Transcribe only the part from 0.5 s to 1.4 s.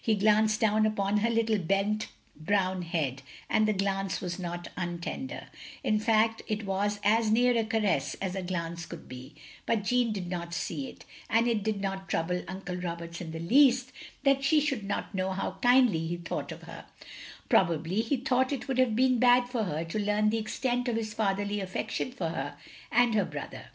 down upon her